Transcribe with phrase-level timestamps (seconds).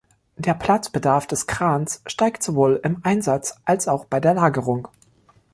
[0.35, 4.87] Der Platzbedarf des Krans steigt sowohl im Einsatz als auch bei der Lagerung.